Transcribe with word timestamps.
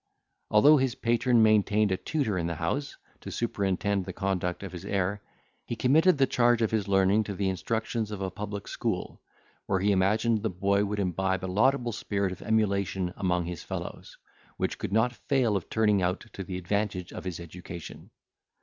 Although 0.49 0.77
his 0.77 0.95
patron 0.95 1.43
maintained 1.43 1.91
a 1.91 1.95
tutor 1.97 2.35
in 2.35 2.47
the 2.47 2.55
house, 2.55 2.97
to 3.19 3.29
superintend 3.29 4.03
the 4.05 4.13
conduct 4.13 4.63
of 4.63 4.71
his 4.71 4.83
heir, 4.83 5.21
he 5.63 5.75
committed 5.75 6.17
the 6.17 6.25
charge 6.25 6.63
of 6.63 6.71
his 6.71 6.87
learning 6.87 7.23
to 7.25 7.35
the 7.35 7.49
instructions 7.49 8.09
of 8.09 8.19
a 8.19 8.31
public 8.31 8.67
school; 8.67 9.21
where 9.67 9.79
he 9.79 9.91
imagined 9.91 10.41
the 10.41 10.49
boy 10.49 10.85
would 10.85 10.97
imbibe 10.97 11.45
a 11.45 11.45
laudable 11.45 11.91
spirit 11.91 12.31
of 12.31 12.41
emulation 12.41 13.13
among 13.15 13.45
his 13.45 13.61
fellows, 13.61 14.17
which 14.57 14.79
could 14.79 14.91
not 14.91 15.13
fail 15.27 15.55
of 15.55 15.69
turning 15.69 16.01
out 16.01 16.25
to 16.33 16.43
the 16.43 16.57
advantage 16.57 17.13
of 17.13 17.23
his 17.23 17.39
education. 17.39 18.09